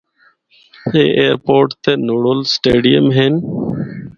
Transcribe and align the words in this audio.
اے 0.93 1.03
ایئرپورٹ 1.19 1.69
تے 1.83 1.91
نڑول 2.07 2.39
سٹیڈیم 2.53 3.05
ہن۔ 3.15 3.33